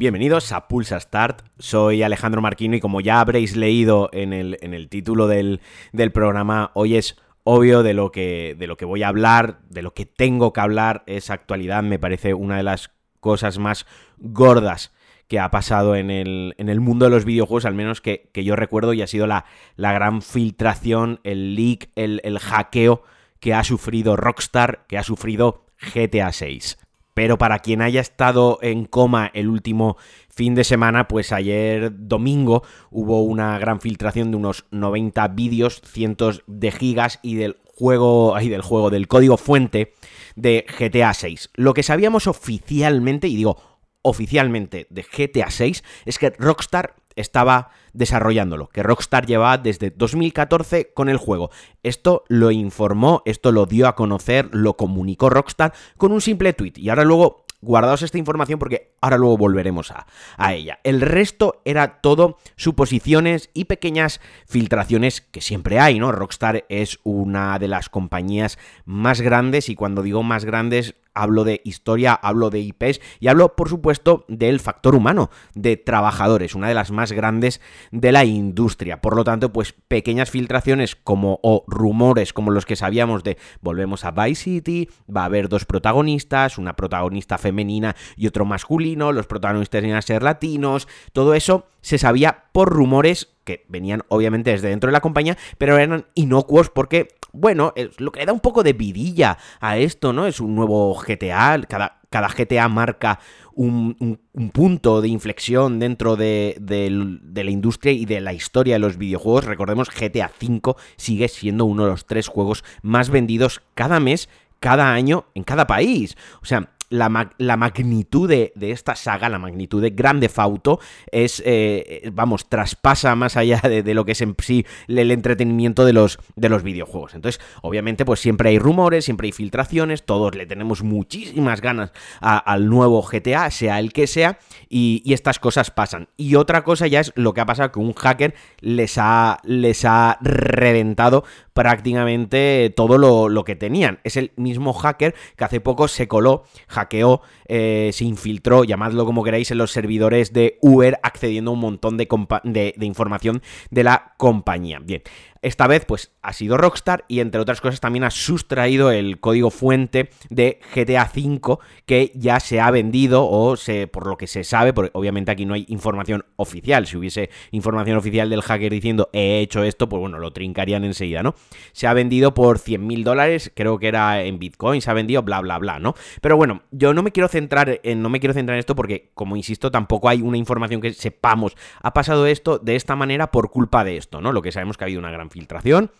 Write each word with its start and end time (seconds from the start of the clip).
Bienvenidos 0.00 0.50
a 0.52 0.66
Pulsa 0.66 0.98
Start, 0.98 1.42
soy 1.58 2.02
Alejandro 2.02 2.40
Marquino 2.40 2.74
y 2.74 2.80
como 2.80 3.02
ya 3.02 3.20
habréis 3.20 3.54
leído 3.54 4.08
en 4.14 4.32
el, 4.32 4.56
en 4.62 4.72
el 4.72 4.88
título 4.88 5.28
del, 5.28 5.60
del, 5.92 6.10
programa, 6.10 6.70
hoy 6.72 6.96
es 6.96 7.18
obvio 7.44 7.82
de 7.82 7.92
lo, 7.92 8.10
que, 8.10 8.56
de 8.58 8.66
lo 8.66 8.78
que 8.78 8.86
voy 8.86 9.02
a 9.02 9.08
hablar, 9.08 9.60
de 9.68 9.82
lo 9.82 9.92
que 9.92 10.06
tengo 10.06 10.54
que 10.54 10.60
hablar, 10.62 11.04
es 11.04 11.28
actualidad, 11.28 11.82
me 11.82 11.98
parece 11.98 12.32
una 12.32 12.56
de 12.56 12.62
las 12.62 12.92
cosas 13.20 13.58
más 13.58 13.84
gordas 14.16 14.94
que 15.28 15.38
ha 15.38 15.50
pasado 15.50 15.94
en 15.94 16.10
el, 16.10 16.54
en 16.56 16.70
el 16.70 16.80
mundo 16.80 17.04
de 17.04 17.10
los 17.10 17.26
videojuegos, 17.26 17.66
al 17.66 17.74
menos 17.74 18.00
que, 18.00 18.30
que, 18.32 18.42
yo 18.42 18.56
recuerdo, 18.56 18.94
y 18.94 19.02
ha 19.02 19.06
sido 19.06 19.26
la, 19.26 19.44
la 19.76 19.92
gran 19.92 20.22
filtración, 20.22 21.20
el 21.24 21.54
leak, 21.54 21.90
el, 21.94 22.22
el 22.24 22.38
hackeo 22.38 23.02
que 23.38 23.52
ha 23.52 23.64
sufrido 23.64 24.16
Rockstar, 24.16 24.86
que 24.88 24.96
ha 24.96 25.02
sufrido 25.02 25.66
GTA 25.94 26.32
6. 26.32 26.78
Pero 27.20 27.36
para 27.36 27.58
quien 27.58 27.82
haya 27.82 28.00
estado 28.00 28.58
en 28.62 28.86
coma 28.86 29.30
el 29.34 29.50
último 29.50 29.98
fin 30.30 30.54
de 30.54 30.64
semana, 30.64 31.06
pues 31.06 31.32
ayer 31.32 31.92
domingo 31.94 32.62
hubo 32.90 33.20
una 33.24 33.58
gran 33.58 33.82
filtración 33.82 34.30
de 34.30 34.38
unos 34.38 34.64
90 34.70 35.28
vídeos, 35.28 35.82
cientos 35.84 36.42
de 36.46 36.70
gigas 36.70 37.18
y 37.20 37.34
del 37.34 37.58
juego, 37.66 38.34
del 38.36 38.62
juego, 38.62 38.88
del 38.88 39.06
código 39.06 39.36
fuente 39.36 39.92
de 40.34 40.64
GTA 40.78 41.12
6. 41.12 41.50
Lo 41.56 41.74
que 41.74 41.82
sabíamos 41.82 42.26
oficialmente, 42.26 43.28
y 43.28 43.36
digo 43.36 43.58
oficialmente 44.00 44.86
de 44.88 45.02
GTA 45.02 45.50
6, 45.50 45.84
es 46.06 46.18
que 46.18 46.30
Rockstar 46.30 46.94
estaba 47.20 47.70
desarrollándolo, 47.92 48.68
que 48.68 48.82
Rockstar 48.82 49.26
llevaba 49.26 49.58
desde 49.58 49.90
2014 49.90 50.92
con 50.94 51.08
el 51.08 51.16
juego. 51.16 51.50
Esto 51.82 52.24
lo 52.28 52.50
informó, 52.50 53.22
esto 53.24 53.52
lo 53.52 53.66
dio 53.66 53.88
a 53.88 53.96
conocer, 53.96 54.48
lo 54.52 54.76
comunicó 54.76 55.30
Rockstar 55.30 55.72
con 55.96 56.12
un 56.12 56.20
simple 56.20 56.52
tweet. 56.52 56.74
Y 56.76 56.88
ahora 56.88 57.04
luego 57.04 57.44
guardaos 57.60 58.02
esta 58.02 58.18
información 58.18 58.58
porque 58.58 58.94
ahora 59.00 59.18
luego 59.18 59.36
volveremos 59.36 59.90
a, 59.90 60.06
a, 60.36 60.54
ella. 60.54 60.80
El 60.82 61.00
resto 61.00 61.60
era 61.64 62.00
todo 62.00 62.38
suposiciones 62.56 63.50
y 63.54 63.66
pequeñas 63.66 64.20
filtraciones 64.46 65.20
que 65.20 65.40
siempre 65.40 65.78
hay, 65.78 65.98
¿no? 65.98 66.12
Rockstar 66.12 66.64
es 66.68 66.98
una 67.02 67.58
de 67.58 67.68
las 67.68 67.88
compañías 67.88 68.58
más 68.84 69.20
grandes 69.20 69.68
y 69.68 69.74
cuando 69.74 70.02
digo 70.02 70.22
más 70.22 70.44
grandes 70.44 70.94
hablo 71.20 71.44
de 71.44 71.60
historia, 71.64 72.14
hablo 72.14 72.50
de 72.50 72.60
IPs 72.60 73.00
y 73.20 73.28
hablo, 73.28 73.54
por 73.54 73.68
supuesto, 73.68 74.24
del 74.28 74.58
factor 74.60 74.94
humano, 74.94 75.30
de 75.54 75.76
trabajadores, 75.76 76.54
una 76.54 76.68
de 76.68 76.74
las 76.74 76.90
más 76.90 77.12
grandes 77.12 77.60
de 77.90 78.12
la 78.12 78.24
industria. 78.24 79.00
Por 79.00 79.16
lo 79.16 79.24
tanto, 79.24 79.52
pues 79.52 79.74
pequeñas 79.88 80.30
filtraciones 80.30 80.96
como 80.96 81.38
o 81.42 81.64
rumores 81.66 82.32
como 82.32 82.50
los 82.50 82.66
que 82.66 82.76
sabíamos 82.76 83.22
de 83.22 83.36
volvemos 83.60 84.04
a 84.04 84.12
Vice 84.12 84.44
City, 84.44 84.88
va 85.14 85.22
a 85.22 85.26
haber 85.26 85.48
dos 85.48 85.64
protagonistas, 85.64 86.58
una 86.58 86.74
protagonista 86.74 87.38
femenina 87.38 87.94
y 88.16 88.26
otro 88.26 88.44
masculino, 88.44 89.12
los 89.12 89.26
protagonistas 89.26 89.84
iban 89.84 89.96
a 89.96 90.02
ser 90.02 90.22
latinos, 90.22 90.88
todo 91.12 91.34
eso 91.34 91.66
se 91.82 91.98
sabía 91.98 92.44
por 92.52 92.70
rumores 92.70 93.28
que 93.50 93.64
venían 93.68 94.02
obviamente 94.08 94.50
desde 94.50 94.68
dentro 94.68 94.88
de 94.88 94.92
la 94.92 95.00
compañía, 95.00 95.36
pero 95.58 95.76
eran 95.76 96.06
inocuos 96.14 96.70
porque 96.70 97.08
bueno, 97.32 97.72
lo 97.98 98.12
que 98.12 98.20
le 98.20 98.26
da 98.26 98.32
un 98.32 98.40
poco 98.40 98.62
de 98.62 98.72
vidilla 98.72 99.38
a 99.60 99.78
esto, 99.78 100.12
¿no? 100.12 100.26
Es 100.26 100.40
un 100.40 100.54
nuevo 100.56 100.94
GTA, 100.94 101.60
cada, 101.68 102.00
cada 102.10 102.28
GTA 102.28 102.68
marca 102.68 103.20
un, 103.54 104.18
un, 104.34 104.50
punto 104.50 105.00
de 105.00 105.08
inflexión 105.08 105.78
dentro 105.78 106.16
de, 106.16 106.56
de, 106.60 107.18
de, 107.22 107.44
la 107.44 107.50
industria 107.50 107.92
y 107.92 108.04
de 108.04 108.20
la 108.20 108.32
historia 108.32 108.74
de 108.74 108.80
los 108.80 108.96
videojuegos. 108.96 109.44
Recordemos, 109.44 109.90
GTA 109.90 110.30
V 110.40 110.74
sigue 110.96 111.28
siendo 111.28 111.66
uno 111.66 111.84
de 111.84 111.90
los 111.90 112.06
tres 112.06 112.26
juegos 112.26 112.64
más 112.82 113.10
vendidos 113.10 113.62
cada 113.74 114.00
mes, 114.00 114.28
cada 114.58 114.92
año, 114.92 115.26
en 115.34 115.44
cada 115.44 115.66
país. 115.66 116.16
O 116.42 116.46
sea, 116.46 116.70
la, 116.90 117.30
la 117.38 117.56
magnitud 117.56 118.28
de, 118.28 118.52
de, 118.56 118.72
esta 118.72 118.96
saga, 118.96 119.28
la 119.28 119.38
magnitud 119.38 119.80
de 119.80 119.90
Grande 119.90 120.28
Fauto, 120.28 120.80
es, 121.10 121.42
eh, 121.46 122.10
vamos, 122.12 122.48
traspasa 122.48 123.14
más 123.14 123.36
allá 123.36 123.60
de, 123.62 123.94
lo 123.94 124.04
que 124.04 124.12
es 124.12 124.20
en 124.20 124.34
sí 124.38 124.66
el 124.88 125.10
entretenimiento 125.10 125.84
de 125.84 125.92
los, 125.92 126.18
de 126.36 126.48
los 126.48 126.62
videojuegos. 126.62 127.14
Entonces, 127.14 127.40
obviamente, 127.62 128.04
pues 128.04 128.20
siempre 128.20 128.50
hay 128.50 128.58
rumores, 128.58 129.04
siempre 129.04 129.26
hay 129.26 129.32
filtraciones, 129.32 130.04
todos 130.04 130.34
le 130.34 130.46
tenemos 130.46 130.82
muchísimas 130.82 131.60
ganas 131.60 131.92
al 132.20 132.68
nuevo 132.68 133.02
GTA, 133.02 133.50
sea 133.50 133.78
el 133.78 133.92
que 133.92 134.06
sea, 134.06 134.38
y, 134.68 135.02
y, 135.04 135.14
estas 135.14 135.38
cosas 135.38 135.70
pasan. 135.70 136.08
Y 136.16 136.34
otra 136.34 136.64
cosa 136.64 136.86
ya 136.86 137.00
es 137.00 137.12
lo 137.14 137.34
que 137.34 137.40
ha 137.40 137.46
pasado, 137.46 137.70
que 137.72 137.78
un 137.78 137.92
hacker 137.92 138.34
les 138.60 138.98
ha, 138.98 139.38
les 139.44 139.84
ha 139.84 140.18
reventado 140.20 141.24
prácticamente 141.60 142.72
todo 142.74 142.96
lo, 142.96 143.28
lo, 143.28 143.44
que 143.44 143.54
tenían. 143.54 143.98
Es 144.02 144.16
el 144.16 144.32
mismo 144.36 144.72
hacker 144.72 145.14
que 145.36 145.44
hace 145.44 145.60
poco 145.60 145.88
se 145.88 146.08
coló, 146.08 146.44
hackeó, 146.68 147.20
eh, 147.48 147.90
se 147.92 148.06
infiltró, 148.06 148.64
llamadlo 148.64 149.04
como 149.04 149.22
queráis, 149.22 149.50
en 149.50 149.58
los 149.58 149.70
servidores 149.70 150.32
de 150.32 150.56
Uber, 150.62 150.98
accediendo 151.02 151.50
a 151.50 151.54
un 151.54 151.60
montón 151.60 151.98
de, 151.98 152.08
de, 152.44 152.72
de 152.74 152.86
información 152.86 153.42
de 153.70 153.84
la 153.84 154.14
compañía. 154.16 154.78
Bien, 154.82 155.02
esta 155.42 155.66
vez, 155.66 155.86
pues, 155.86 156.12
ha 156.20 156.34
sido 156.34 156.58
Rockstar 156.58 157.04
y, 157.08 157.20
entre 157.20 157.40
otras 157.40 157.62
cosas, 157.62 157.80
también 157.80 158.04
ha 158.04 158.10
sustraído 158.10 158.90
el 158.90 159.20
código 159.20 159.50
fuente 159.50 160.10
de 160.28 160.60
GTA 160.74 161.10
V 161.14 161.58
que 161.86 162.12
ya 162.14 162.40
se 162.40 162.60
ha 162.60 162.70
vendido 162.70 163.26
o 163.26 163.56
se, 163.56 163.86
por 163.86 164.06
lo 164.06 164.18
que 164.18 164.26
se 164.26 164.44
sabe, 164.44 164.74
porque 164.74 164.90
obviamente 164.92 165.30
aquí 165.30 165.46
no 165.46 165.54
hay 165.54 165.64
información 165.68 166.26
oficial. 166.36 166.86
Si 166.86 166.96
hubiese 166.96 167.30
información 167.52 167.96
oficial 167.96 168.28
del 168.28 168.42
hacker 168.42 168.70
diciendo 168.70 169.08
he 169.14 169.40
hecho 169.40 169.62
esto, 169.62 169.88
pues 169.88 170.00
bueno, 170.00 170.18
lo 170.18 170.30
trincarían 170.32 170.84
enseguida, 170.84 171.22
¿no? 171.22 171.34
Se 171.72 171.86
ha 171.86 171.94
vendido 171.94 172.34
por 172.34 172.58
100 172.58 172.86
mil 172.86 173.02
dólares, 173.02 173.50
creo 173.54 173.78
que 173.78 173.88
era 173.88 174.22
en 174.22 174.38
Bitcoin, 174.38 174.82
se 174.82 174.90
ha 174.90 174.94
vendido, 174.94 175.22
bla, 175.22 175.40
bla, 175.40 175.58
bla, 175.58 175.78
¿no? 175.78 175.94
Pero 176.20 176.36
bueno, 176.36 176.62
yo 176.70 176.92
no 176.92 177.02
me 177.02 177.12
quiero 177.12 177.28
centrar 177.28 177.80
en, 177.82 178.02
no 178.02 178.10
me 178.10 178.20
quiero 178.20 178.34
centrar 178.34 178.56
en 178.56 178.60
esto 178.60 178.76
porque, 178.76 179.10
como 179.14 179.36
insisto, 179.36 179.70
tampoco 179.70 180.10
hay 180.10 180.20
una 180.20 180.36
información 180.36 180.82
que 180.82 180.92
sepamos. 180.92 181.56
Ha 181.80 181.94
pasado 181.94 182.26
esto 182.26 182.58
de 182.58 182.76
esta 182.76 182.94
manera 182.94 183.30
por 183.30 183.50
culpa 183.50 183.84
de 183.84 183.96
esto, 183.96 184.20
¿no? 184.20 184.32
Lo 184.32 184.42
que 184.42 184.52
sabemos 184.52 184.76
que 184.76 184.84
ha 184.84 184.86
habido 184.86 185.00
una 185.00 185.10
gran 185.10 185.29
filtración. 185.30 185.90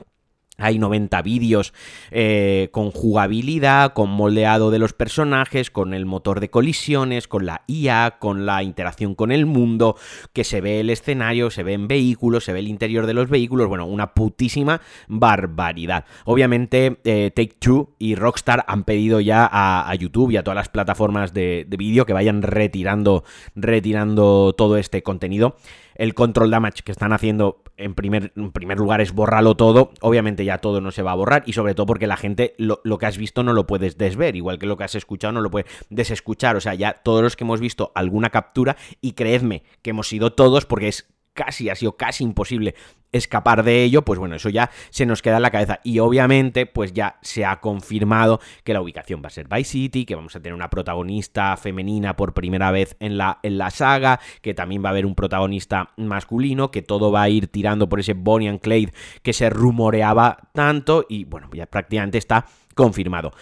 Hay 0.61 0.79
90 0.79 1.23
vídeos 1.23 1.73
eh, 2.11 2.69
con 2.71 2.91
jugabilidad, 2.91 3.95
con 3.95 4.11
moldeado 4.11 4.71
de 4.71 4.79
los 4.79 4.93
personajes, 4.93 5.71
con 5.71 5.95
el 5.95 6.05
motor 6.05 6.39
de 6.39 6.51
colisiones, 6.51 7.29
con 7.29 7.47
la 7.47 7.63
IA, 7.67 8.19
con 8.19 8.45
la 8.45 8.63
interacción 8.63 9.15
con 9.15 9.33
el 9.33 9.47
mundo, 9.47 9.97
que 10.35 10.45
se 10.45 10.61
ve 10.61 10.81
el 10.81 10.91
escenario, 10.91 11.51
se 11.51 11.63
ven 11.63 11.89
vehículos, 11.89 12.45
se 12.45 12.53
ve 12.53 12.59
el 12.59 12.69
interior 12.69 13.07
de 13.07 13.15
los 13.15 13.31
vehículos, 13.31 13.69
bueno, 13.69 13.87
una 13.87 14.13
putísima 14.13 14.83
barbaridad. 15.09 16.05
Obviamente 16.27 16.99
eh, 17.05 17.33
Take 17.35 17.57
Two 17.59 17.95
y 17.99 18.15
Rockstar 18.15 18.65
han 18.69 18.85
pedido 18.85 19.21
ya 19.21 19.49
a, 19.51 19.91
a 19.91 19.95
YouTube 19.95 20.31
y 20.31 20.37
a 20.37 20.45
todas 20.45 20.57
las 20.57 20.69
plataformas 20.69 21.33
de, 21.33 21.65
de 21.67 21.77
vídeo 21.79 22.05
que 22.05 22.13
vayan 22.13 22.43
retirando, 22.43 23.25
retirando 23.55 24.53
todo 24.53 24.77
este 24.77 25.03
contenido 25.03 25.57
el 26.01 26.15
control 26.15 26.51
damage 26.51 26.83
que 26.83 26.93
están 26.93 27.13
haciendo 27.13 27.63
en 27.77 27.95
primer, 27.95 28.33
primer 28.55 28.79
lugar 28.79 29.03
es 29.03 29.13
borrarlo 29.13 29.55
todo. 29.55 29.93
Obviamente 30.01 30.47
ya 30.47 30.57
todo 30.57 30.81
no 30.81 30.93
se 30.93 31.03
va 31.03 31.13
a 31.13 31.15
borrar 31.15 31.43
y 31.45 31.53
sobre 31.53 31.75
todo 31.75 31.85
porque 31.85 32.07
la 32.07 32.17
gente 32.17 32.55
lo, 32.57 32.81
lo, 32.85 32.97
que 32.97 33.05
has 33.05 33.19
visto 33.19 33.43
no 33.43 33.53
lo 33.53 33.67
puedes 33.67 33.99
desver, 33.99 34.35
igual 34.35 34.59
que 34.59 34.65
lo 34.65 34.79
que 34.79 34.85
has 34.85 34.95
escuchado 34.95 35.33
no 35.33 35.43
lo 35.43 35.51
puedes 35.51 35.71
desescuchar. 35.91 36.57
O 36.57 36.61
sea, 36.63 36.75
ya 36.75 36.95
todos 36.95 37.23
los 37.23 37.37
que 37.37 37.45
hemos 37.45 37.61
visto 37.61 37.93
alguna 37.95 38.31
captura 38.31 38.79
y 39.03 39.13
creedme 39.13 39.63
que 39.83 39.91
hemos 39.91 40.09
sido 40.09 40.33
todos 40.33 40.65
porque 40.65 40.89
es 40.89 41.07
casi, 41.33 41.69
ha 41.71 41.75
sido 41.75 41.97
casi 41.97 42.25
imposible 42.25 42.75
escapar 43.13 43.65
de 43.65 43.83
ello, 43.83 44.03
pues 44.03 44.19
bueno, 44.19 44.37
eso 44.37 44.49
ya 44.49 44.71
se 44.91 45.07
nos 45.07 45.23
queda 45.23 45.37
en 45.37 45.43
la 45.43 45.51
cabeza. 45.51 45.81
Y 45.83 45.99
obviamente, 45.99 46.67
pues 46.67 46.93
ya 46.93 47.19
se 47.23 47.45
ha 47.45 47.61
confirmado 47.61 48.41
que 48.65 48.73
la 48.73 48.81
ubicación 48.81 49.21
va 49.23 49.29
a 49.29 49.31
ser 49.31 49.49
Vice 49.49 49.71
City, 49.71 50.05
que 50.05 50.15
vamos 50.15 50.37
a 50.37 50.41
tener 50.41 50.55
una 50.55 50.71
protagonista 50.71 51.57
femenina 51.57 52.17
por 52.17 52.35
primera 52.35 52.71
vez 52.71 52.97
en 53.01 53.19
la, 53.19 53.41
en 53.43 53.59
la 53.59 53.71
saga, 53.71 54.21
que 54.43 54.55
también 54.55 54.85
va 54.85 54.91
a 54.91 54.93
haber 54.93 55.07
un 55.07 55.15
protagonista 55.15 55.91
masculino, 55.97 56.71
que 56.71 56.83
todo 56.83 57.11
va 57.11 57.23
a 57.23 57.29
ir 57.29 57.49
tirando 57.49 57.89
por 57.89 58.01
ese 58.01 58.15
Bonnie 58.15 58.49
and 58.49 58.61
Clyde 58.61 58.93
que 59.23 59.33
se 59.33 59.51
rumoreaba 59.51 60.51
tanto 60.53 61.07
y 61.09 61.25
bueno, 61.25 61.51
ya 61.53 61.67
prácticamente 61.67 62.19
está 62.19 62.47
confirmado. 62.75 63.33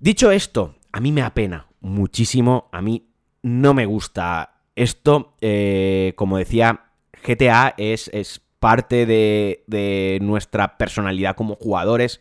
Dicho 0.00 0.30
esto, 0.30 0.74
a 0.92 1.00
mí 1.00 1.12
me 1.12 1.22
apena 1.22 1.66
muchísimo, 1.80 2.68
a 2.72 2.82
mí 2.82 3.08
no 3.42 3.74
me 3.74 3.86
gusta 3.86 4.54
esto, 4.76 5.34
eh, 5.40 6.12
como 6.16 6.38
decía, 6.38 6.87
GTA 7.24 7.74
es, 7.76 8.10
es 8.12 8.40
parte 8.58 9.06
de, 9.06 9.64
de, 9.66 10.18
nuestra 10.22 10.76
personalidad 10.78 11.36
como 11.36 11.54
jugadores. 11.54 12.20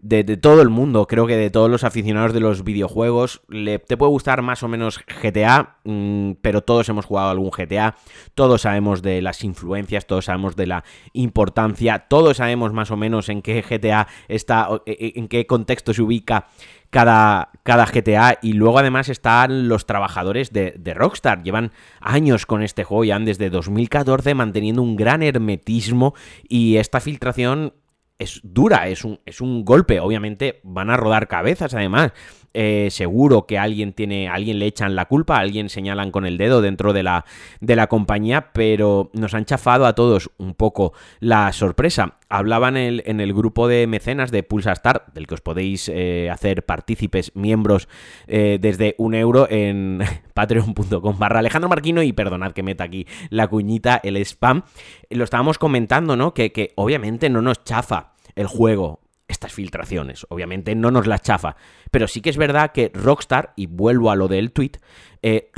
De, 0.00 0.22
todo 0.36 0.62
el 0.62 0.68
mundo, 0.68 1.06
creo 1.06 1.26
que 1.26 1.36
de 1.36 1.50
todos 1.50 1.68
los 1.68 1.82
aficionados 1.82 2.32
de 2.32 2.40
los 2.40 2.62
videojuegos, 2.62 3.42
le, 3.48 3.78
te 3.78 3.96
puede 3.96 4.10
gustar 4.10 4.42
más 4.42 4.62
o 4.62 4.68
menos 4.68 5.00
GTA, 5.22 5.78
mmm, 5.84 6.32
pero 6.40 6.62
todos 6.62 6.88
hemos 6.88 7.04
jugado 7.04 7.30
algún 7.30 7.50
GTA, 7.50 7.96
todos 8.34 8.62
sabemos 8.62 9.02
de 9.02 9.20
las 9.22 9.42
influencias, 9.42 10.06
todos 10.06 10.26
sabemos 10.26 10.54
de 10.54 10.66
la 10.66 10.84
importancia, 11.14 12.06
todos 12.08 12.36
sabemos 12.36 12.72
más 12.72 12.90
o 12.90 12.96
menos 12.96 13.28
en 13.28 13.42
qué 13.42 13.62
GTA 13.62 14.06
está, 14.28 14.68
en 14.86 15.26
qué 15.26 15.46
contexto 15.46 15.92
se 15.92 16.02
ubica 16.02 16.46
cada, 16.90 17.50
cada 17.62 17.86
GTA. 17.86 18.38
Y 18.42 18.54
luego 18.54 18.78
además 18.78 19.08
están 19.08 19.68
los 19.68 19.86
trabajadores 19.86 20.52
de, 20.52 20.74
de, 20.78 20.94
Rockstar. 20.94 21.42
Llevan 21.42 21.72
años 22.00 22.46
con 22.46 22.62
este 22.62 22.84
juego, 22.84 23.04
ya 23.04 23.18
desde 23.18 23.50
2014 23.50 24.34
manteniendo 24.34 24.82
un 24.82 24.96
gran 24.96 25.22
hermetismo. 25.22 26.14
Y 26.48 26.76
esta 26.76 27.00
filtración 27.00 27.74
es 28.18 28.40
dura, 28.42 28.88
es 28.88 29.04
un, 29.04 29.20
es 29.24 29.40
un 29.40 29.64
golpe. 29.64 30.00
Obviamente 30.00 30.60
van 30.64 30.90
a 30.90 30.96
rodar 30.96 31.28
cabezas, 31.28 31.74
además. 31.74 32.12
Eh, 32.54 32.88
seguro 32.90 33.46
que 33.46 33.58
alguien 33.58 33.92
tiene, 33.92 34.28
alguien 34.28 34.58
le 34.58 34.66
echan 34.66 34.96
la 34.96 35.04
culpa, 35.04 35.38
alguien 35.38 35.68
señalan 35.68 36.10
con 36.10 36.26
el 36.26 36.38
dedo 36.38 36.60
dentro 36.60 36.92
de 36.92 37.02
la, 37.02 37.24
de 37.60 37.76
la 37.76 37.86
compañía, 37.86 38.52
pero 38.52 39.10
nos 39.12 39.34
han 39.34 39.44
chafado 39.44 39.86
a 39.86 39.94
todos 39.94 40.30
un 40.38 40.54
poco 40.54 40.92
la 41.20 41.52
sorpresa. 41.52 42.17
Hablaban 42.28 42.76
en 42.76 42.86
el, 42.86 43.02
en 43.06 43.20
el 43.20 43.32
grupo 43.32 43.68
de 43.68 43.86
mecenas 43.86 44.30
de 44.30 44.42
Pulsastar, 44.42 45.06
del 45.14 45.26
que 45.26 45.34
os 45.34 45.40
podéis 45.40 45.88
eh, 45.88 46.28
hacer 46.30 46.64
partícipes, 46.64 47.32
miembros 47.34 47.88
eh, 48.26 48.58
desde 48.60 48.94
un 48.98 49.14
euro 49.14 49.46
en 49.50 50.00
patreon.com 50.34 51.18
barra 51.18 51.38
Alejandro 51.38 51.68
Marquino 51.68 52.02
y 52.02 52.12
perdonad 52.12 52.52
que 52.52 52.62
meta 52.62 52.84
aquí 52.84 53.06
la 53.30 53.48
cuñita, 53.48 54.00
el 54.02 54.16
spam. 54.18 54.62
Lo 55.10 55.24
estábamos 55.24 55.58
comentando, 55.58 56.16
¿no? 56.16 56.34
Que, 56.34 56.52
que 56.52 56.72
obviamente 56.76 57.30
no 57.30 57.42
nos 57.42 57.64
chafa 57.64 58.12
el 58.34 58.46
juego 58.46 59.00
estas 59.28 59.52
filtraciones. 59.52 60.26
Obviamente 60.30 60.74
no 60.74 60.90
nos 60.90 61.06
las 61.06 61.22
chafa. 61.22 61.56
Pero 61.90 62.08
sí 62.08 62.20
que 62.20 62.30
es 62.30 62.36
verdad 62.36 62.72
que 62.72 62.90
Rockstar, 62.94 63.52
y 63.56 63.66
vuelvo 63.66 64.10
a 64.10 64.16
lo 64.16 64.26
del 64.26 64.52
tweet, 64.52 64.72
eh, 65.22 65.50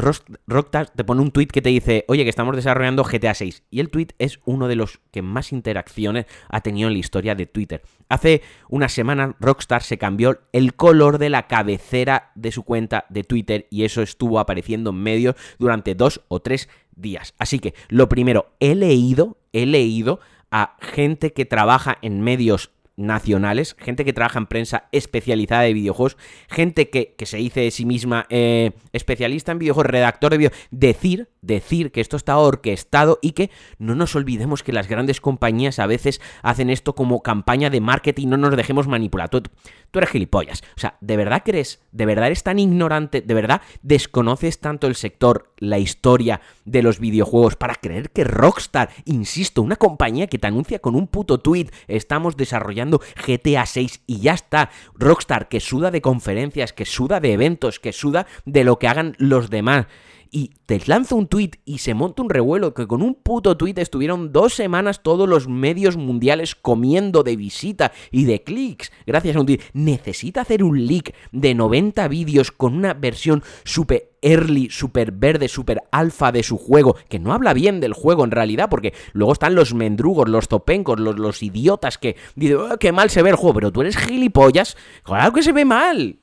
Rockstar 0.47 0.91
te 0.91 1.05
pone 1.05 1.23
un 1.23 1.31
tweet 1.31 1.47
que 1.47 1.63
te 1.63 1.71
dice, 1.71 2.05
oye, 2.09 2.25
que 2.25 2.31
estamos 2.31 2.57
desarrollando 2.57 3.05
GTA 3.05 3.35
6. 3.35 3.63
Y 3.71 3.81
el 3.81 3.91
tweet 3.91 4.09
es 4.19 4.41
uno 4.45 4.69
de 4.69 4.77
los 4.77 5.01
que 5.11 5.23
más 5.23 5.53
interacciones 5.53 6.27
ha 6.49 6.61
tenido 6.61 6.89
en 6.89 6.95
la 6.95 7.01
historia 7.01 7.35
de 7.35 7.47
Twitter. 7.47 7.83
Hace 8.09 8.43
una 8.69 8.89
semana 8.89 9.37
Rockstar 9.39 9.83
se 9.83 9.99
cambió 9.99 10.41
el 10.53 10.75
color 10.75 11.19
de 11.19 11.31
la 11.31 11.47
cabecera 11.47 12.33
de 12.35 12.53
su 12.53 12.65
cuenta 12.65 13.07
de 13.09 13.25
Twitter 13.25 13.67
y 13.71 13.85
eso 13.85 14.03
estuvo 14.03 14.41
apareciendo 14.41 14.91
en 14.91 14.97
medios 14.97 15.37
durante 15.59 15.95
dos 15.95 16.23
o 16.29 16.41
tres 16.41 16.69
días. 16.97 17.35
Así 17.39 17.61
que, 17.61 17.75
lo 17.89 18.09
primero, 18.09 18.53
he 18.61 18.75
leído, 18.75 19.39
he 19.53 19.67
leído 19.67 20.21
a 20.51 20.77
gente 20.81 21.33
que 21.33 21.45
trabaja 21.45 21.99
en 22.03 22.21
medios 22.21 22.73
nacionales, 23.01 23.77
gente 23.79 24.05
que 24.05 24.13
trabaja 24.13 24.39
en 24.39 24.47
prensa 24.47 24.85
especializada 24.93 25.63
de 25.63 25.75
videojuegos, 25.75 26.17
gente 26.49 26.91
que, 26.91 27.15
se 27.25 27.39
dice 27.39 27.61
de 27.61 27.71
sí 27.71 27.87
misma 27.87 28.27
eh, 28.29 28.73
especialista 28.93 29.53
en 29.53 29.59
videojuegos, 29.59 29.91
redactor 29.91 30.31
de 30.33 30.39
videojuegos, 30.39 30.69
decir, 30.71 31.29
decir 31.41 31.91
que 31.91 32.01
esto 32.01 32.17
está 32.17 32.37
orquestado 32.37 33.19
y 33.23 33.33
que 33.33 33.51
no 33.79 33.95
nos 33.95 34.15
olvidemos 34.15 34.63
que 34.63 34.73
las 34.73 34.89
grandes 34.89 35.21
compañías 35.21 35.79
a 35.79 35.87
veces 35.87 36.21
hacen 36.43 36.71
esto 36.71 36.95
como 36.95 37.23
campaña 37.23 37.71
de 37.71 37.81
marketing, 37.81 38.29
no 38.29 38.37
nos 38.37 38.57
dejemos 38.57 38.87
manipular. 38.87 39.29
Tú, 39.29 39.43
tú 39.91 39.99
eres 39.99 40.11
gilipollas. 40.11 40.63
O 40.77 40.81
sea, 40.81 40.97
¿de 41.01 41.17
verdad 41.17 41.43
crees? 41.45 41.81
¿De 41.93 42.07
verdad 42.07 42.27
eres 42.27 42.43
tan 42.43 42.59
ignorante? 42.59 43.23
¿De 43.23 43.35
verdad 43.35 43.63
desconoces 43.83 44.61
tanto 44.61 44.87
el 44.87 44.95
sector, 44.95 45.50
la 45.61 45.79
historia 45.79 46.41
de 46.65 46.83
los 46.83 46.99
videojuegos 46.99 47.55
para 47.55 47.77
creer 47.77 48.11
que 48.11 48.25
Rockstar, 48.25 48.91
insisto, 49.05 49.63
una 49.63 49.77
compañía 49.77 50.27
que 50.27 50.39
te 50.39 50.49
anuncia 50.49 50.81
con 50.81 50.97
un 50.97 51.07
puto 51.07 51.39
tweet, 51.39 51.69
estamos 51.87 52.37
desarrollando 52.37 53.01
GTA 53.27 53.67
6 53.67 54.03
y 54.07 54.21
ya 54.21 54.33
está. 54.33 54.71
Rockstar 54.95 55.49
que 55.49 55.61
suda 55.61 55.91
de 55.91 56.01
conferencias, 56.01 56.73
que 56.73 56.87
suda 56.87 57.21
de 57.21 57.33
eventos, 57.33 57.79
que 57.79 57.93
suda 57.93 58.27
de 58.45 58.65
lo 58.65 58.79
que 58.79 58.89
hagan 58.89 59.15
los 59.19 59.51
demás 59.51 59.87
y 60.31 60.53
te 60.67 60.81
lanza 60.87 61.15
un 61.15 61.27
tweet 61.27 61.53
y 61.65 61.79
se 61.79 61.95
monta 61.95 62.23
un 62.23 62.31
revuelo 62.31 62.75
que 62.75 62.87
con 62.87 63.03
un 63.03 63.15
puto 63.15 63.57
tweet 63.57 63.75
estuvieron 63.77 64.33
dos 64.33 64.55
semanas 64.55 65.03
todos 65.03 65.29
los 65.29 65.49
medios 65.49 65.97
mundiales 65.97 66.55
comiendo 66.55 67.23
de 67.23 67.37
visita 67.37 67.93
y 68.11 68.25
de 68.25 68.43
clics 68.43 68.93
gracias 69.07 69.37
a 69.37 69.41
un 69.41 69.47
tweet. 69.47 69.61
Necesita 69.73 70.43
hacer 70.43 70.63
un 70.63 70.87
leak 70.87 71.15
de 71.33 71.55
90 71.55 72.07
vídeos 72.09 72.53
con 72.53 72.75
una 72.75 72.95
versión 72.95 73.43
super 73.65 74.11
early, 74.23 74.69
super 74.71 75.13
verde, 75.13 75.49
super 75.49 75.83
alfa 75.91 76.31
de 76.33 76.43
su 76.43 76.59
juego, 76.59 76.97
que 77.09 77.19
no 77.19 77.33
habla 77.33 77.55
bien 77.55 77.81
del 77.81 77.95
juego 77.95 78.25
en 78.25 78.31
realidad, 78.31 78.69
porque 78.69 78.93
luego 79.13 79.33
están 79.33 79.55
los 79.55 79.75
mendrugos, 79.75 80.29
los 80.29 80.49
topencos, 80.49 81.01
los, 81.01 81.19
los 81.19 81.43
idiotas 81.43 81.99
que 81.99 82.17
dicen, 82.37 82.59
oh, 82.59 82.77
qué 82.79 82.93
mal 82.93 83.11
se 83.11 83.23
ve 83.23 83.31
el 83.31 83.37
juego, 83.37 83.55
pero 83.55 83.73
tú 83.73 83.81
eres 83.81 83.97
gilipollas, 83.97 84.77
claro 85.03 85.33
que 85.33 85.43
se 85.43 85.53
ve 85.53 85.65
mal 85.65 86.19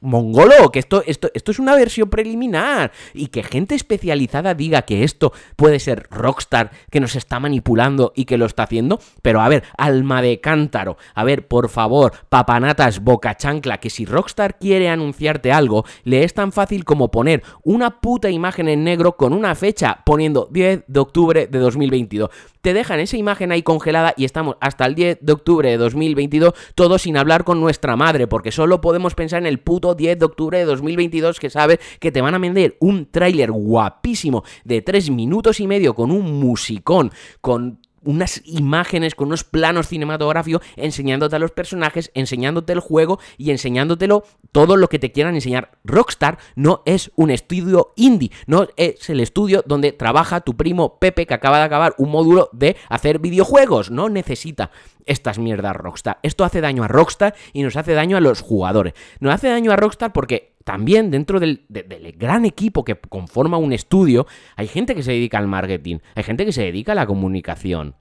mongolo, 0.00 0.70
que 0.70 0.78
esto, 0.78 1.02
esto, 1.06 1.30
esto 1.34 1.50
es 1.50 1.58
una 1.58 1.74
versión 1.74 2.08
preliminar. 2.08 2.92
Y 3.14 3.28
que 3.28 3.42
gente 3.42 3.74
especializada 3.74 4.54
diga 4.54 4.82
que 4.82 5.04
esto 5.04 5.32
puede 5.56 5.80
ser 5.80 6.08
Rockstar 6.10 6.70
que 6.90 7.00
nos 7.00 7.16
está 7.16 7.40
manipulando 7.40 8.12
y 8.14 8.24
que 8.24 8.38
lo 8.38 8.46
está 8.46 8.64
haciendo, 8.64 9.00
pero 9.22 9.40
a 9.40 9.48
ver, 9.48 9.64
alma 9.76 10.22
de 10.22 10.40
cántaro, 10.40 10.96
a 11.14 11.24
ver, 11.24 11.46
por 11.48 11.68
favor, 11.68 12.12
papanatas, 12.28 13.02
boca 13.02 13.36
chancla, 13.36 13.78
que 13.78 13.90
si 13.90 14.04
Rockstar 14.04 14.58
quiere 14.58 14.88
anunciarte 14.88 15.52
algo, 15.52 15.84
le 16.04 16.24
es 16.24 16.34
tan 16.34 16.52
fácil 16.52 16.84
como 16.84 17.10
poner 17.10 17.42
una 17.62 18.00
puta 18.00 18.30
imagen 18.30 18.68
en 18.68 18.84
negro 18.84 19.16
con 19.16 19.32
una 19.32 19.54
fecha 19.54 20.02
poniendo 20.04 20.48
10 20.50 20.84
de 20.86 21.00
octubre 21.00 21.46
de 21.46 21.58
2022 21.58 22.30
te 22.66 22.74
dejan 22.74 22.98
esa 22.98 23.16
imagen 23.16 23.52
ahí 23.52 23.62
congelada 23.62 24.12
y 24.16 24.24
estamos 24.24 24.56
hasta 24.60 24.86
el 24.86 24.96
10 24.96 25.18
de 25.20 25.32
octubre 25.32 25.70
de 25.70 25.76
2022 25.76 26.52
todos 26.74 27.02
sin 27.02 27.16
hablar 27.16 27.44
con 27.44 27.60
nuestra 27.60 27.94
madre, 27.94 28.26
porque 28.26 28.50
solo 28.50 28.80
podemos 28.80 29.14
pensar 29.14 29.38
en 29.38 29.46
el 29.46 29.60
puto 29.60 29.85
10 29.94 30.18
de 30.18 30.24
octubre 30.24 30.58
de 30.58 30.64
2022 30.64 31.38
que 31.38 31.50
sabe 31.50 31.78
que 32.00 32.12
te 32.12 32.20
van 32.20 32.34
a 32.34 32.38
vender 32.38 32.76
un 32.80 33.06
tráiler 33.10 33.50
guapísimo 33.52 34.44
de 34.64 34.82
3 34.82 35.10
minutos 35.10 35.60
y 35.60 35.66
medio 35.66 35.94
con 35.94 36.10
un 36.10 36.40
musicón, 36.40 37.10
con 37.40 37.80
unas 38.06 38.40
imágenes, 38.44 39.14
con 39.14 39.28
unos 39.28 39.44
planos 39.44 39.88
cinematográficos, 39.88 40.62
enseñándote 40.76 41.36
a 41.36 41.38
los 41.38 41.50
personajes, 41.50 42.10
enseñándote 42.14 42.72
el 42.72 42.80
juego 42.80 43.18
y 43.36 43.50
enseñándotelo 43.50 44.24
todo 44.52 44.76
lo 44.76 44.88
que 44.88 44.98
te 44.98 45.12
quieran 45.12 45.34
enseñar. 45.34 45.72
Rockstar 45.84 46.38
no 46.54 46.82
es 46.86 47.12
un 47.16 47.30
estudio 47.30 47.92
indie, 47.96 48.30
no 48.46 48.68
es 48.76 49.10
el 49.10 49.20
estudio 49.20 49.62
donde 49.66 49.92
trabaja 49.92 50.40
tu 50.40 50.56
primo 50.56 50.98
Pepe 50.98 51.26
que 51.26 51.34
acaba 51.34 51.58
de 51.58 51.64
acabar 51.64 51.94
un 51.98 52.10
módulo 52.10 52.48
de 52.52 52.76
hacer 52.88 53.18
videojuegos. 53.18 53.90
No 53.90 54.08
necesita 54.08 54.70
estas 55.04 55.38
mierdas 55.38 55.76
Rockstar. 55.76 56.18
Esto 56.22 56.44
hace 56.44 56.60
daño 56.60 56.84
a 56.84 56.88
Rockstar 56.88 57.34
y 57.52 57.62
nos 57.62 57.76
hace 57.76 57.92
daño 57.92 58.16
a 58.16 58.20
los 58.20 58.40
jugadores. 58.40 58.94
Nos 59.20 59.34
hace 59.34 59.48
daño 59.48 59.72
a 59.72 59.76
Rockstar 59.76 60.12
porque 60.12 60.55
también 60.66 61.12
dentro 61.12 61.38
del, 61.38 61.64
gran 61.68 62.44
equipo 62.44 62.84
que 62.84 62.96
conforma 62.96 63.56
un 63.56 63.72
estudio, 63.72 64.26
hay 64.56 64.66
gente 64.66 64.96
que 64.96 65.04
se 65.04 65.12
dedica 65.12 65.38
al 65.38 65.46
marketing, 65.46 65.98
hay 66.16 66.24
gente 66.24 66.44
que 66.44 66.50
se 66.50 66.64
dedica 66.64 66.90
a 66.90 66.96
la 66.96 67.06
comunicación. 67.06 67.94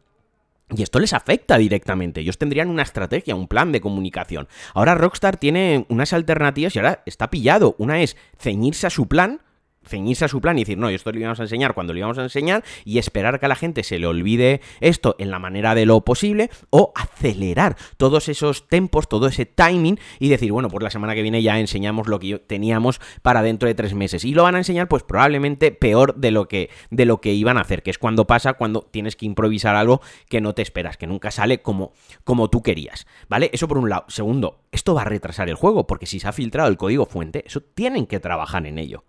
Y 0.75 0.81
esto 0.81 0.97
les 0.97 1.13
afecta 1.13 1.59
directamente. 1.59 2.21
Ellos 2.21 2.39
tendrían 2.39 2.71
una 2.71 2.81
estrategia, 2.81 3.35
un 3.35 3.47
plan 3.47 3.71
de 3.71 3.81
comunicación. 3.81 4.47
Ahora 4.73 4.95
Rockstar 4.95 5.37
tiene 5.37 5.85
unas 5.89 6.11
alternativas 6.11 6.75
y 6.75 6.79
ahora 6.79 7.03
está 7.05 7.29
pillado. 7.29 7.75
Una 7.77 8.01
es 8.01 8.17
ceñirse 8.39 8.87
a 8.87 8.89
su 8.89 9.07
plan 9.07 9.41
ceñirse 9.87 10.25
a 10.25 10.27
su 10.27 10.41
plan 10.41 10.57
y 10.57 10.61
decir, 10.61 10.77
no, 10.77 10.89
esto 10.89 11.11
lo 11.11 11.19
íbamos 11.19 11.39
a 11.39 11.43
enseñar 11.43 11.73
cuando 11.73 11.93
lo 11.93 11.99
íbamos 11.99 12.17
a 12.17 12.23
enseñar 12.23 12.63
y 12.83 12.97
esperar 12.97 13.39
que 13.39 13.45
a 13.45 13.49
la 13.49 13.55
gente 13.55 13.83
se 13.83 13.99
le 13.99 14.07
olvide 14.07 14.61
esto 14.79 15.15
en 15.19 15.31
la 15.31 15.39
manera 15.39 15.75
de 15.75 15.85
lo 15.85 16.01
posible 16.01 16.49
o 16.69 16.91
acelerar 16.95 17.77
todos 17.97 18.29
esos 18.29 18.67
tempos, 18.67 19.07
todo 19.07 19.27
ese 19.27 19.45
timing 19.45 19.99
y 20.19 20.29
decir, 20.29 20.51
bueno, 20.51 20.69
pues 20.69 20.83
la 20.83 20.89
semana 20.89 21.15
que 21.15 21.21
viene 21.21 21.41
ya 21.41 21.59
enseñamos 21.59 22.07
lo 22.07 22.19
que 22.19 22.39
teníamos 22.39 22.99
para 23.21 23.41
dentro 23.41 23.67
de 23.67 23.75
tres 23.75 23.93
meses 23.93 24.25
y 24.25 24.33
lo 24.33 24.43
van 24.43 24.55
a 24.55 24.59
enseñar 24.59 24.87
pues 24.87 25.03
probablemente 25.03 25.71
peor 25.71 26.15
de 26.15 26.31
lo 26.31 26.47
que, 26.47 26.69
de 26.89 27.05
lo 27.05 27.21
que 27.21 27.33
iban 27.33 27.57
a 27.57 27.61
hacer, 27.61 27.83
que 27.83 27.91
es 27.91 27.97
cuando 27.97 28.27
pasa 28.27 28.53
cuando 28.53 28.81
tienes 28.81 29.15
que 29.15 29.25
improvisar 29.25 29.75
algo 29.75 30.01
que 30.29 30.41
no 30.41 30.53
te 30.53 30.61
esperas, 30.61 30.97
que 30.97 31.07
nunca 31.07 31.31
sale 31.31 31.61
como, 31.61 31.93
como 32.23 32.49
tú 32.49 32.61
querías, 32.61 33.07
¿vale? 33.29 33.49
Eso 33.53 33.67
por 33.67 33.77
un 33.77 33.89
lado. 33.89 34.05
Segundo, 34.07 34.59
esto 34.71 34.93
va 34.93 35.01
a 35.01 35.05
retrasar 35.05 35.49
el 35.49 35.55
juego 35.55 35.87
porque 35.87 36.05
si 36.05 36.19
se 36.19 36.27
ha 36.27 36.33
filtrado 36.33 36.69
el 36.69 36.77
código 36.77 37.05
fuente, 37.05 37.43
eso 37.45 37.61
tienen 37.61 38.05
que 38.05 38.19
trabajar 38.19 38.65
en 38.65 38.79
ello 38.79 39.03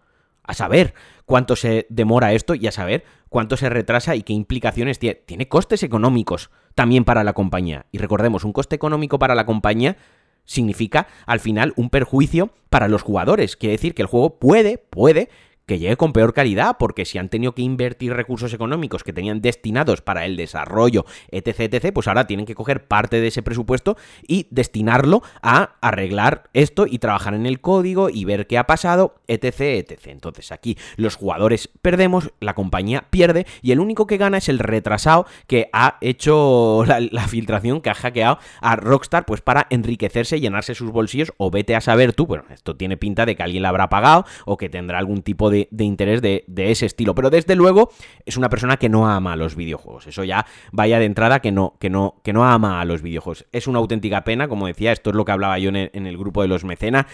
a 0.46 0.54
saber 0.54 0.94
cuánto 1.24 1.56
se 1.56 1.86
demora 1.88 2.32
esto 2.32 2.54
y 2.54 2.66
a 2.66 2.72
saber 2.72 3.04
cuánto 3.28 3.56
se 3.56 3.68
retrasa 3.68 4.14
y 4.14 4.22
qué 4.22 4.32
implicaciones 4.32 4.98
tiene. 4.98 5.16
Tiene 5.16 5.48
costes 5.48 5.82
económicos 5.82 6.50
también 6.74 7.04
para 7.04 7.24
la 7.24 7.32
compañía. 7.32 7.86
Y 7.92 7.98
recordemos, 7.98 8.44
un 8.44 8.52
coste 8.52 8.76
económico 8.76 9.18
para 9.18 9.34
la 9.34 9.46
compañía 9.46 9.96
significa 10.44 11.08
al 11.26 11.40
final 11.40 11.72
un 11.76 11.90
perjuicio 11.90 12.50
para 12.70 12.88
los 12.88 13.02
jugadores. 13.02 13.56
Quiere 13.56 13.72
decir 13.72 13.94
que 13.94 14.02
el 14.02 14.08
juego 14.08 14.38
puede, 14.38 14.78
puede 14.78 15.28
que 15.66 15.80
llegue 15.80 15.96
con 15.96 16.12
peor 16.12 16.32
calidad, 16.32 16.76
porque 16.78 17.04
si 17.04 17.18
han 17.18 17.28
tenido 17.28 17.52
que 17.52 17.62
invertir 17.62 18.12
recursos 18.12 18.54
económicos 18.54 19.02
que 19.02 19.12
tenían 19.12 19.40
destinados 19.40 20.00
para 20.00 20.24
el 20.24 20.36
desarrollo, 20.36 21.04
etc., 21.30 21.60
etc., 21.60 21.92
pues 21.92 22.06
ahora 22.06 22.28
tienen 22.28 22.46
que 22.46 22.54
coger 22.54 22.86
parte 22.86 23.20
de 23.20 23.26
ese 23.26 23.42
presupuesto 23.42 23.96
y 24.26 24.46
destinarlo 24.50 25.22
a 25.42 25.76
arreglar 25.80 26.44
esto 26.52 26.86
y 26.88 27.00
trabajar 27.00 27.34
en 27.34 27.46
el 27.46 27.60
código 27.60 28.10
y 28.10 28.24
ver 28.24 28.46
qué 28.46 28.58
ha 28.58 28.64
pasado, 28.64 29.16
etc., 29.26 29.60
etc. 29.60 30.06
Entonces 30.06 30.52
aquí 30.52 30.78
los 30.96 31.16
jugadores 31.16 31.68
perdemos, 31.82 32.32
la 32.38 32.54
compañía 32.54 33.06
pierde 33.10 33.44
y 33.60 33.72
el 33.72 33.80
único 33.80 34.06
que 34.06 34.18
gana 34.18 34.38
es 34.38 34.48
el 34.48 34.60
retrasado 34.60 35.26
que 35.48 35.68
ha 35.72 35.98
hecho 36.00 36.84
la, 37.10 37.26
filtración, 37.26 37.80
que 37.80 37.90
ha 37.90 37.94
hackeado 37.94 38.38
a 38.60 38.76
Rockstar, 38.76 39.26
pues 39.26 39.40
para 39.40 39.66
enriquecerse, 39.70 40.38
llenarse 40.38 40.76
sus 40.76 40.92
bolsillos 40.92 41.32
o 41.38 41.50
vete 41.50 41.74
a 41.74 41.80
saber 41.80 42.12
tú, 42.12 42.26
bueno, 42.26 42.44
esto 42.50 42.76
tiene 42.76 42.96
pinta 42.96 43.26
de 43.26 43.34
que 43.34 43.42
alguien 43.42 43.64
la 43.64 43.70
habrá 43.70 43.88
pagado 43.88 44.26
o 44.44 44.56
que 44.56 44.68
tendrá 44.68 44.98
algún 44.98 45.22
tipo 45.22 45.50
de 45.50 45.55
de, 45.70 45.84
interés 45.84 46.22
de, 46.22 46.44
ese 46.56 46.86
estilo. 46.86 47.14
Pero 47.14 47.30
desde 47.30 47.54
luego 47.54 47.90
es 48.24 48.36
una 48.36 48.48
persona 48.48 48.76
que 48.76 48.88
no 48.88 49.08
ama 49.08 49.32
a 49.32 49.36
los 49.36 49.56
videojuegos. 49.56 50.06
Eso 50.06 50.24
ya 50.24 50.46
vaya 50.72 50.98
de 50.98 51.04
entrada 51.04 51.40
que 51.40 51.52
no, 51.52 51.76
que 51.78 51.90
no, 51.90 52.20
que 52.22 52.32
no 52.32 52.44
ama 52.44 52.80
a 52.80 52.84
los 52.84 53.02
videojuegos. 53.02 53.46
Es 53.52 53.66
una 53.66 53.78
auténtica 53.78 54.24
pena, 54.24 54.48
como 54.48 54.66
decía, 54.66 54.92
esto 54.92 55.10
es 55.10 55.16
lo 55.16 55.24
que 55.24 55.32
hablaba 55.32 55.58
yo 55.58 55.70
en 55.70 56.06
el, 56.06 56.16
grupo 56.16 56.42
de 56.42 56.48
los 56.48 56.64
mecenas 56.64 57.06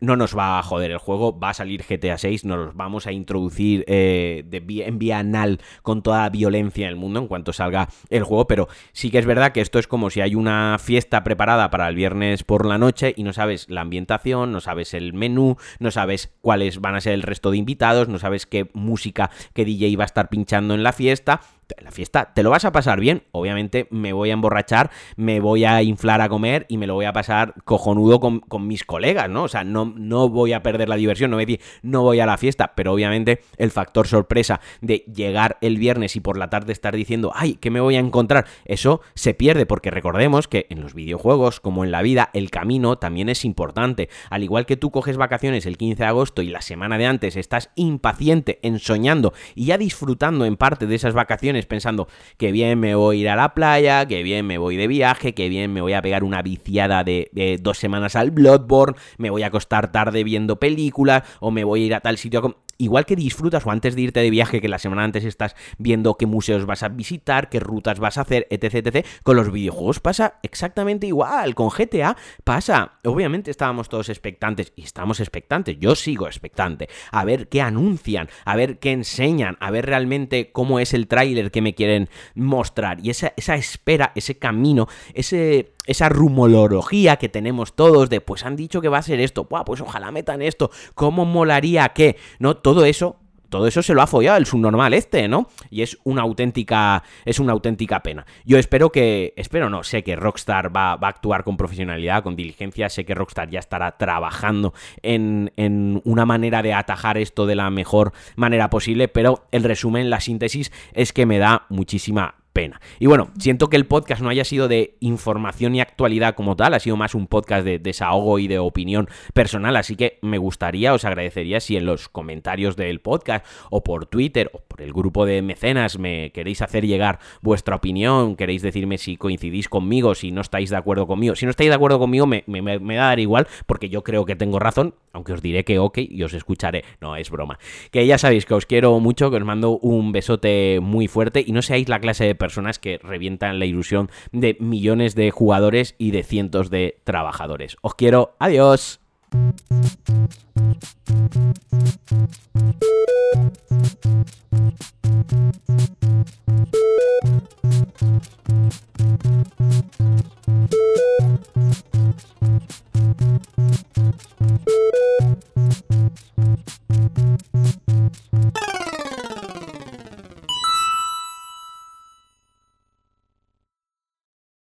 no 0.00 0.16
nos 0.16 0.36
va 0.36 0.58
a 0.58 0.62
joder 0.62 0.90
el 0.90 0.98
juego, 0.98 1.38
va 1.38 1.50
a 1.50 1.54
salir 1.54 1.84
GTA 1.88 2.18
6, 2.18 2.44
nos 2.44 2.74
vamos 2.74 3.06
a 3.06 3.12
introducir 3.12 3.84
eh, 3.86 4.44
de 4.46 4.60
en 4.86 4.98
vía 4.98 5.18
anal 5.18 5.60
con 5.82 6.02
toda 6.02 6.28
violencia 6.28 6.86
en 6.86 6.90
el 6.90 6.96
mundo 6.96 7.20
en 7.20 7.26
cuanto 7.26 7.52
salga 7.52 7.88
el 8.08 8.24
juego, 8.24 8.46
pero 8.46 8.68
sí 8.92 9.10
que 9.10 9.18
es 9.18 9.26
verdad 9.26 9.52
que 9.52 9.60
esto 9.60 9.78
es 9.78 9.86
como 9.86 10.10
si 10.10 10.20
hay 10.20 10.34
una 10.34 10.78
fiesta 10.78 11.24
preparada 11.24 11.70
para 11.70 11.88
el 11.88 11.94
viernes 11.94 12.44
por 12.44 12.66
la 12.66 12.78
noche 12.78 13.12
y 13.16 13.22
no 13.22 13.32
sabes 13.32 13.68
la 13.68 13.82
ambientación, 13.82 14.52
no 14.52 14.60
sabes 14.60 14.94
el 14.94 15.12
menú, 15.12 15.56
no 15.78 15.90
sabes 15.90 16.32
cuáles 16.40 16.80
van 16.80 16.94
a 16.94 17.00
ser 17.00 17.14
el 17.14 17.22
resto 17.22 17.50
de 17.50 17.58
invitados, 17.58 18.08
no 18.08 18.18
sabes 18.18 18.46
qué 18.46 18.70
música, 18.72 19.30
qué 19.54 19.64
DJ 19.64 19.96
va 19.96 20.04
a 20.04 20.06
estar 20.06 20.28
pinchando 20.28 20.74
en 20.74 20.82
la 20.82 20.92
fiesta, 20.92 21.40
la 21.82 21.90
fiesta 21.90 22.32
te 22.34 22.42
lo 22.42 22.50
vas 22.50 22.64
a 22.64 22.72
pasar 22.72 23.00
bien, 23.00 23.24
obviamente 23.32 23.86
me 23.90 24.12
voy 24.12 24.30
a 24.30 24.34
emborrachar, 24.34 24.90
me 25.16 25.40
voy 25.40 25.64
a 25.64 25.82
inflar 25.82 26.20
a 26.20 26.28
comer 26.28 26.66
y 26.68 26.76
me 26.76 26.86
lo 26.86 26.94
voy 26.94 27.04
a 27.04 27.12
pasar 27.12 27.54
cojonudo 27.64 28.20
con, 28.20 28.40
mis 28.66 28.84
colegas, 28.84 29.30
¿no? 29.30 29.44
O 29.44 29.48
sea, 29.48 29.64
no, 29.64 29.92
no 29.96 30.28
voy 30.28 30.52
a 30.52 30.62
perder 30.62 30.88
la 30.88 30.96
diversión, 30.96 31.30
no 31.30 31.36
voy 31.36 31.44
a 31.44 31.46
decir 31.46 31.60
no 31.82 32.02
voy 32.02 32.20
a 32.20 32.26
la 32.26 32.36
fiesta, 32.36 32.72
pero 32.74 32.92
obviamente 32.92 33.40
el 33.56 33.70
factor 33.70 34.06
sorpresa 34.06 34.60
de 34.80 35.04
llegar 35.12 35.56
el 35.60 35.78
viernes 35.78 36.16
y 36.16 36.20
por 36.20 36.36
la 36.36 36.50
tarde 36.50 36.72
estar 36.72 36.94
diciendo, 36.94 37.32
ay, 37.34 37.54
¿qué 37.54 37.70
me 37.70 37.80
voy 37.80 37.96
a 37.96 38.00
encontrar? 38.00 38.46
Eso 38.64 39.00
se 39.14 39.34
pierde 39.34 39.66
porque 39.66 39.90
recordemos 39.90 40.48
que 40.48 40.66
en 40.70 40.80
los 40.80 40.94
videojuegos, 40.94 41.60
como 41.60 41.84
en 41.84 41.90
la 41.90 42.02
vida, 42.02 42.30
el 42.34 42.50
camino 42.50 42.98
también 42.98 43.28
es 43.28 43.44
importante. 43.44 44.08
Al 44.28 44.42
igual 44.42 44.66
que 44.66 44.76
tú 44.76 44.90
coges 44.90 45.16
vacaciones 45.16 45.66
el 45.66 45.76
15 45.76 46.02
de 46.02 46.08
agosto 46.08 46.42
y 46.42 46.48
la 46.48 46.62
semana 46.62 46.98
de 46.98 47.06
antes 47.06 47.36
estás 47.36 47.70
impaciente, 47.74 48.58
ensoñando 48.62 49.32
y 49.54 49.66
ya 49.66 49.78
disfrutando 49.78 50.44
en 50.44 50.56
parte 50.56 50.86
de 50.86 50.94
esas 50.94 51.14
vacaciones, 51.14 51.59
pensando 51.66 52.08
que 52.36 52.52
bien 52.52 52.78
me 52.78 52.94
voy 52.94 53.18
a 53.18 53.20
ir 53.20 53.28
a 53.28 53.36
la 53.36 53.54
playa, 53.54 54.06
que 54.06 54.22
bien 54.22 54.46
me 54.46 54.58
voy 54.58 54.76
de 54.76 54.86
viaje, 54.86 55.34
que 55.34 55.48
bien 55.48 55.72
me 55.72 55.80
voy 55.80 55.92
a 55.92 56.02
pegar 56.02 56.24
una 56.24 56.42
viciada 56.42 57.04
de, 57.04 57.58
dos 57.60 57.78
semanas 57.78 58.16
al 58.16 58.30
Bloodborne, 58.30 58.96
me 59.18 59.30
voy 59.30 59.42
a 59.42 59.46
acostar 59.46 59.92
tarde 59.92 60.24
viendo 60.24 60.56
películas 60.56 61.22
o 61.40 61.50
me 61.50 61.64
voy 61.64 61.82
a 61.82 61.86
ir 61.86 61.94
a 61.94 62.00
tal 62.00 62.18
sitio 62.18 62.56
igual 62.80 63.06
que 63.06 63.16
disfrutas 63.16 63.66
o 63.66 63.70
antes 63.70 63.94
de 63.94 64.02
irte 64.02 64.20
de 64.20 64.30
viaje, 64.30 64.60
que 64.60 64.68
la 64.68 64.78
semana 64.78 65.04
antes 65.04 65.24
estás 65.24 65.54
viendo 65.78 66.16
qué 66.16 66.26
museos 66.26 66.66
vas 66.66 66.82
a 66.82 66.88
visitar, 66.88 67.48
qué 67.48 67.60
rutas 67.60 68.00
vas 68.00 68.18
a 68.18 68.22
hacer, 68.22 68.46
etc, 68.50 68.86
etc, 68.86 69.06
con 69.22 69.36
los 69.36 69.52
videojuegos 69.52 70.00
pasa 70.00 70.40
exactamente 70.42 71.06
igual, 71.06 71.54
con 71.54 71.68
GTA 71.68 72.16
pasa, 72.44 72.98
obviamente 73.04 73.50
estábamos 73.50 73.88
todos 73.88 74.08
expectantes 74.08 74.72
y 74.76 74.82
estamos 74.82 75.20
expectantes, 75.20 75.78
yo 75.78 75.94
sigo 75.94 76.26
expectante, 76.26 76.88
a 77.12 77.24
ver 77.24 77.48
qué 77.48 77.60
anuncian, 77.60 78.28
a 78.44 78.56
ver 78.56 78.78
qué 78.78 78.92
enseñan, 78.92 79.56
a 79.60 79.70
ver 79.70 79.86
realmente 79.86 80.50
cómo 80.52 80.80
es 80.80 80.94
el 80.94 81.06
tráiler 81.06 81.50
que 81.50 81.62
me 81.62 81.74
quieren 81.74 82.08
mostrar. 82.34 82.98
Y 83.04 83.10
esa, 83.10 83.32
esa 83.36 83.56
espera, 83.56 84.12
ese 84.14 84.38
camino, 84.38 84.88
ese 85.14 85.74
esa 85.86 86.08
rumología 86.08 87.16
que 87.16 87.28
tenemos 87.28 87.74
todos 87.74 88.10
de 88.10 88.20
pues 88.20 88.44
han 88.44 88.56
dicho 88.56 88.80
que 88.80 88.88
va 88.88 88.98
a 88.98 89.02
ser 89.02 89.20
esto, 89.20 89.48
pues 89.48 89.80
ojalá 89.80 90.10
metan 90.10 90.42
esto, 90.42 90.70
cómo 90.94 91.24
molaría 91.24 91.88
que, 91.90 92.16
¿no? 92.38 92.56
Todo 92.56 92.84
eso 92.84 93.16
todo 93.50 93.66
eso 93.66 93.82
se 93.82 93.94
lo 93.94 94.00
ha 94.00 94.06
follado 94.06 94.38
el 94.38 94.46
subnormal 94.46 94.94
este, 94.94 95.28
¿no? 95.28 95.48
Y 95.70 95.82
es 95.82 95.98
una 96.04 96.22
auténtica, 96.22 97.02
es 97.24 97.40
una 97.40 97.52
auténtica 97.52 98.00
pena. 98.00 98.24
Yo 98.46 98.58
espero 98.58 98.90
que, 98.90 99.34
espero 99.36 99.68
no, 99.68 99.82
sé 99.82 100.02
que 100.02 100.16
Rockstar 100.16 100.74
va, 100.74 100.96
va 100.96 101.08
a 101.08 101.10
actuar 101.10 101.42
con 101.44 101.56
profesionalidad, 101.56 102.22
con 102.22 102.36
diligencia, 102.36 102.88
sé 102.88 103.04
que 103.04 103.14
Rockstar 103.14 103.50
ya 103.50 103.58
estará 103.58 103.98
trabajando 103.98 104.72
en, 105.02 105.52
en, 105.56 106.00
una 106.04 106.24
manera 106.24 106.62
de 106.62 106.72
atajar 106.72 107.18
esto 107.18 107.44
de 107.44 107.56
la 107.56 107.70
mejor 107.70 108.12
manera 108.36 108.70
posible, 108.70 109.08
pero 109.08 109.44
el 109.50 109.64
resumen, 109.64 110.10
la 110.10 110.20
síntesis 110.20 110.70
es 110.94 111.12
que 111.12 111.26
me 111.26 111.38
da 111.38 111.66
muchísima 111.68 112.39
pena. 112.52 112.80
Y 112.98 113.06
bueno, 113.06 113.30
siento 113.38 113.68
que 113.68 113.76
el 113.76 113.86
podcast 113.86 114.22
no 114.22 114.28
haya 114.28 114.44
sido 114.44 114.68
de 114.68 114.96
información 115.00 115.74
y 115.74 115.80
actualidad 115.80 116.34
como 116.34 116.56
tal, 116.56 116.74
ha 116.74 116.80
sido 116.80 116.96
más 116.96 117.14
un 117.14 117.26
podcast 117.26 117.64
de 117.64 117.78
desahogo 117.78 118.38
y 118.38 118.48
de 118.48 118.58
opinión 118.58 119.08
personal, 119.34 119.76
así 119.76 119.96
que 119.96 120.18
me 120.22 120.38
gustaría, 120.38 120.94
os 120.94 121.04
agradecería 121.04 121.60
si 121.60 121.76
en 121.76 121.86
los 121.86 122.08
comentarios 122.08 122.76
del 122.76 123.00
podcast 123.00 123.46
o 123.70 123.82
por 123.82 124.06
Twitter 124.06 124.50
o 124.52 124.60
por 124.60 124.82
el 124.82 124.92
grupo 124.92 125.26
de 125.26 125.42
mecenas 125.42 125.98
me 125.98 126.30
queréis 126.32 126.62
hacer 126.62 126.86
llegar 126.86 127.18
vuestra 127.40 127.76
opinión, 127.76 128.36
queréis 128.36 128.62
decirme 128.62 128.98
si 128.98 129.16
coincidís 129.16 129.68
conmigo, 129.68 130.14
si 130.14 130.32
no 130.32 130.40
estáis 130.40 130.70
de 130.70 130.76
acuerdo 130.76 131.06
conmigo. 131.06 131.34
Si 131.36 131.46
no 131.46 131.50
estáis 131.50 131.70
de 131.70 131.74
acuerdo 131.74 131.98
conmigo 131.98 132.26
me, 132.26 132.44
me, 132.46 132.62
me 132.62 132.96
va 132.96 133.04
a 133.04 133.08
dar 133.08 133.20
igual 133.20 133.46
porque 133.66 133.88
yo 133.88 134.02
creo 134.02 134.24
que 134.24 134.36
tengo 134.36 134.58
razón, 134.58 134.94
aunque 135.12 135.32
os 135.32 135.42
diré 135.42 135.64
que 135.64 135.78
ok 135.78 135.98
y 135.98 136.22
os 136.22 136.34
escucharé. 136.34 136.84
No, 137.00 137.16
es 137.16 137.30
broma. 137.30 137.58
Que 137.90 138.06
ya 138.06 138.18
sabéis 138.18 138.46
que 138.46 138.54
os 138.54 138.66
quiero 138.66 138.98
mucho, 139.00 139.30
que 139.30 139.36
os 139.36 139.44
mando 139.44 139.78
un 139.78 140.12
besote 140.12 140.80
muy 140.80 141.08
fuerte 141.08 141.42
y 141.46 141.52
no 141.52 141.62
seáis 141.62 141.88
la 141.88 142.00
clase 142.00 142.24
de 142.24 142.34
personas 142.40 142.80
que 142.80 142.98
revientan 142.98 143.60
la 143.60 143.66
ilusión 143.66 144.10
de 144.32 144.56
millones 144.58 145.14
de 145.14 145.30
jugadores 145.30 145.94
y 145.98 146.10
de 146.10 146.24
cientos 146.24 146.70
de 146.70 147.00
trabajadores. 147.04 147.76
Os 147.82 147.94
quiero, 147.94 148.34
adiós. 148.40 148.98